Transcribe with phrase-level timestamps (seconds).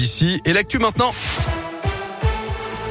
[0.00, 1.12] BBC et l'actu maintenant.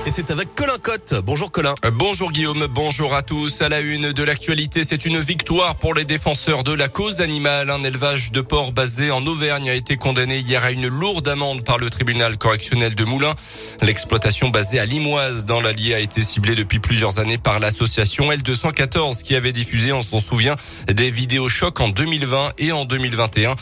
[0.06, 1.14] Et c'est avec Colin Cotte.
[1.24, 1.76] Bonjour Colin.
[1.94, 3.62] Bonjour Guillaume, bonjour à tous.
[3.62, 7.70] À la une de l'actualité, c'est une victoire pour les défenseurs de la cause animale.
[7.70, 11.66] Un élevage de porcs basé en Auvergne a été condamné hier à une lourde amende
[11.66, 13.36] par le tribunal correctionnel de Moulins.
[13.82, 19.22] L'exploitation basée à Limoise dans l'Allier a été ciblée depuis plusieurs années par l'association L214
[19.22, 20.56] qui avait diffusé, on s'en souvient,
[20.88, 23.56] des vidéos chocs en 2020 et en 2021.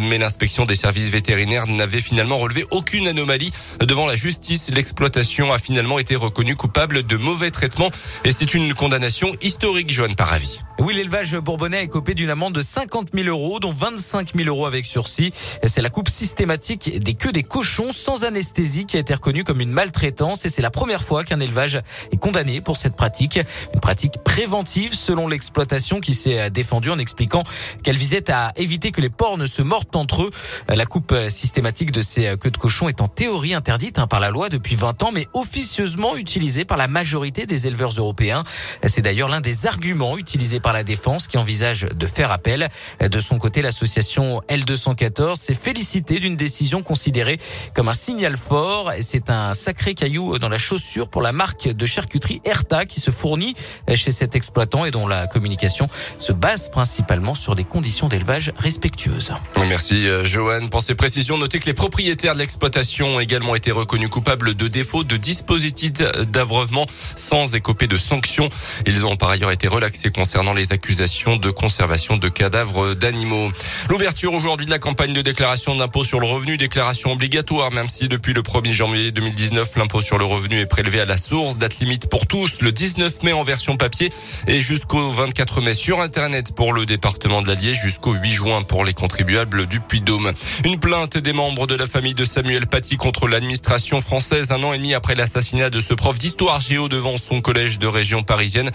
[0.00, 4.70] Mais l'inspection des services vétérinaires n'avait finalement relevé aucune anomalie devant la justice.
[4.70, 7.90] L'exploitation a finalement été reconnu coupable de mauvais traitements
[8.24, 10.60] et c'est une condamnation historique, Joanne Paravi.
[10.84, 14.66] Oui, l'élevage bourbonnais est copé d'une amende de 50 000 euros, dont 25 000 euros
[14.66, 15.32] avec sursis.
[15.64, 19.60] C'est la coupe systématique des queues des cochons sans anesthésie qui a été reconnue comme
[19.60, 23.38] une maltraitance et c'est la première fois qu'un élevage est condamné pour cette pratique.
[23.72, 27.44] Une pratique préventive selon l'exploitation qui s'est défendue en expliquant
[27.84, 30.30] qu'elle visait à éviter que les porcs ne se mordent entre eux.
[30.68, 34.30] La coupe systématique de ces queues de cochons est en théorie interdite hein, par la
[34.30, 38.42] loi depuis 20 ans, mais officieusement utilisée par la majorité des éleveurs européens.
[38.84, 42.68] C'est d'ailleurs l'un des arguments utilisés par la défense qui envisage de faire appel.
[43.00, 47.38] De son côté, l'association L214 s'est félicitée d'une décision considérée
[47.74, 48.92] comme un signal fort.
[49.00, 53.10] C'est un sacré caillou dans la chaussure pour la marque de charcuterie Erta qui se
[53.10, 53.54] fournit
[53.94, 59.32] chez cet exploitant et dont la communication se base principalement sur des conditions d'élevage respectueuses.
[59.68, 61.38] Merci euh, Joanne pour ces précisions.
[61.38, 65.92] Notez que les propriétaires de l'exploitation ont également été reconnus coupables de défaut de dispositifs
[65.92, 66.86] d'abreuvement
[67.16, 68.48] sans écoper de sanctions.
[68.86, 73.50] Ils ont par ailleurs été relaxés concernant les accusations de conservation de cadavres d'animaux.
[73.88, 78.08] L'ouverture aujourd'hui de la campagne de déclaration d'impôt sur le revenu, déclaration obligatoire, même si
[78.08, 81.78] depuis le 1er janvier 2019, l'impôt sur le revenu est prélevé à la source, date
[81.80, 84.10] limite pour tous, le 19 mai en version papier
[84.46, 88.84] et jusqu'au 24 mai sur Internet pour le département de l'Allier, jusqu'au 8 juin pour
[88.84, 90.32] les contribuables du Puy-Dôme.
[90.64, 94.72] Une plainte des membres de la famille de Samuel Paty contre l'administration française un an
[94.72, 98.70] et demi après l'assassinat de ce prof d'histoire géo devant son collège de région parisienne.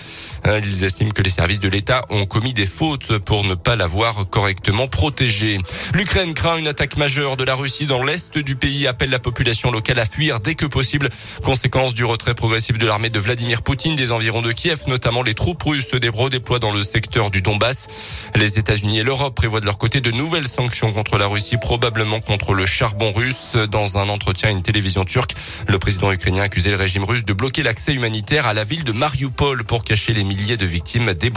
[0.45, 3.75] Euh, ils estiment que les services de l'État ont commis des fautes pour ne pas
[3.75, 5.59] l'avoir correctement protégé.
[5.93, 9.71] L'Ukraine craint une attaque majeure de la Russie dans l'est du pays, appelle la population
[9.71, 11.09] locale à fuir dès que possible.
[11.43, 15.33] Conséquence du retrait progressif de l'armée de Vladimir Poutine des environs de Kiev, notamment les
[15.33, 17.87] troupes russes des Bro dans le secteur du Donbass.
[18.35, 22.19] Les États-Unis et l'Europe prévoient de leur côté de nouvelles sanctions contre la Russie, probablement
[22.19, 23.55] contre le charbon russe.
[23.69, 25.35] Dans un entretien à une télévision turque,
[25.67, 28.83] le président ukrainien a accusé le régime russe de bloquer l'accès humanitaire à la ville
[28.83, 31.29] de Mariupol pour cacher les milliers de victimes des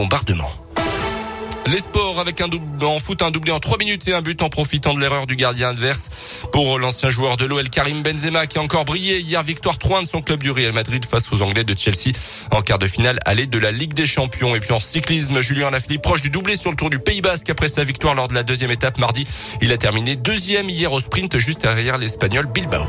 [1.67, 4.43] Les sports avec un double en foot, un doublé en 3 minutes et un but
[4.43, 6.45] en profitant de l'erreur du gardien adverse.
[6.53, 10.07] Pour l'ancien joueur de l'OL Karim Benzema qui a encore brillé hier victoire 3 de
[10.07, 12.13] son club du Real Madrid face aux Anglais de Chelsea
[12.51, 14.55] en quart de finale aller de la Ligue des Champions.
[14.55, 17.49] Et puis en cyclisme, Julien Lafilippe proche du doublé sur le Tour du Pays Basque
[17.49, 19.27] après sa victoire lors de la deuxième étape mardi.
[19.63, 22.85] Il a terminé deuxième hier au sprint juste derrière l'Espagnol Bilbao.